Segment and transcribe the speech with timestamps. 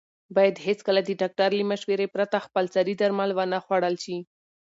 [0.35, 4.17] باید هېڅکله د ډاکټر له مشورې پرته خپلسري درمل ونه خوړل شي.